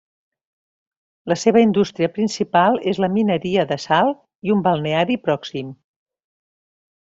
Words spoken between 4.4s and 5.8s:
i un balneari pròxim.